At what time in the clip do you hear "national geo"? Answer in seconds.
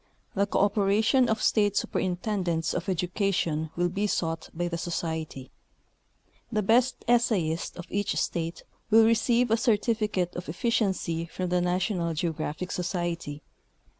11.61-12.31